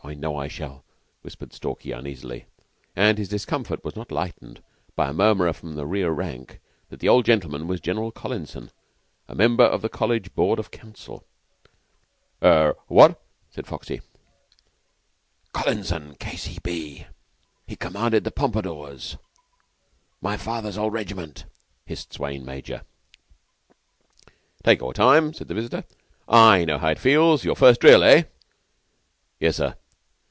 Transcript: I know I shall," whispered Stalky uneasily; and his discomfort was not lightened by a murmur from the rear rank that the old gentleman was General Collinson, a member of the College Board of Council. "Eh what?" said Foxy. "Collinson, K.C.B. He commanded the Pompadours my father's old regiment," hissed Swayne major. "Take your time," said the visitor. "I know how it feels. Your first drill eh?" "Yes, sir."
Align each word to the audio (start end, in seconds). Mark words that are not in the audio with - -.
I 0.03 0.15
know 0.15 0.35
I 0.35 0.47
shall," 0.47 0.83
whispered 1.21 1.53
Stalky 1.53 1.91
uneasily; 1.93 2.45
and 2.97 3.17
his 3.17 3.29
discomfort 3.29 3.85
was 3.85 3.95
not 3.95 4.11
lightened 4.11 4.61
by 4.95 5.07
a 5.09 5.13
murmur 5.13 5.53
from 5.53 5.75
the 5.75 5.85
rear 5.85 6.09
rank 6.11 6.59
that 6.89 6.99
the 6.99 7.07
old 7.07 7.23
gentleman 7.23 7.65
was 7.67 7.79
General 7.79 8.11
Collinson, 8.11 8.71
a 9.29 9.35
member 9.35 9.63
of 9.63 9.81
the 9.83 9.87
College 9.89 10.33
Board 10.33 10.57
of 10.59 10.71
Council. 10.71 11.23
"Eh 12.41 12.73
what?" 12.87 13.21
said 13.51 13.67
Foxy. 13.67 14.01
"Collinson, 15.53 16.15
K.C.B. 16.15 17.05
He 17.67 17.75
commanded 17.77 18.23
the 18.23 18.31
Pompadours 18.31 19.17
my 20.19 20.35
father's 20.35 20.79
old 20.79 20.93
regiment," 20.93 21.45
hissed 21.85 22.11
Swayne 22.11 22.43
major. 22.43 22.81
"Take 24.63 24.81
your 24.81 24.93
time," 24.93 25.31
said 25.31 25.47
the 25.47 25.53
visitor. 25.55 25.85
"I 26.27 26.65
know 26.65 26.79
how 26.79 26.89
it 26.89 26.99
feels. 26.99 27.45
Your 27.45 27.55
first 27.55 27.79
drill 27.79 28.03
eh?" 28.03 28.23
"Yes, 29.39 29.57
sir." 29.57 29.75